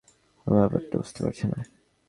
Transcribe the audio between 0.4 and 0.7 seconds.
তোমার